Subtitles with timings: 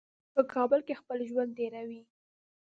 [0.33, 2.01] په کابل کې خپل ژوند تېروي.